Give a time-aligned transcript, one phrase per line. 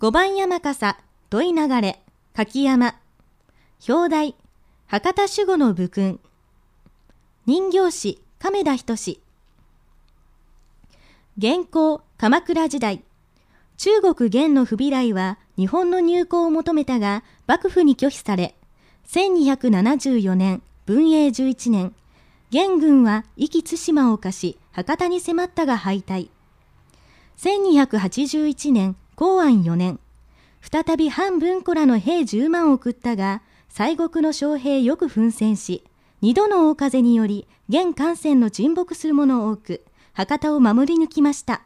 [0.00, 0.96] 五番山笠、
[1.28, 2.00] 土井流れ、
[2.32, 2.94] 柿山。
[3.88, 4.36] 表題、
[4.86, 6.20] 博多守護の武君。
[7.46, 9.20] 人形師、亀田仁
[11.36, 13.02] 元寇、鎌倉時代。
[13.76, 18.54] 中国元の不備来は日本の入港を求めたが幕府に拒否され、
[19.08, 21.92] 1274年、文永11年、
[22.52, 26.30] 元軍は壱岐対馬を貸し、博多に迫ったが敗退。
[27.38, 29.98] 1281年、公安4年、
[30.60, 35.82] 再び反文庫らの兵10万を送ったが、西国の将兵よく奮戦し、
[36.20, 41.62] 二度の大風により、現艦船の沈没する者多く、博多を守り抜きました。